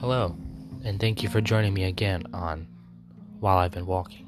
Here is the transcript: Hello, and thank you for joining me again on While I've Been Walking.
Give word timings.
Hello, 0.00 0.36
and 0.84 1.00
thank 1.00 1.24
you 1.24 1.28
for 1.28 1.40
joining 1.40 1.74
me 1.74 1.82
again 1.82 2.22
on 2.32 2.68
While 3.40 3.58
I've 3.58 3.72
Been 3.72 3.84
Walking. 3.84 4.27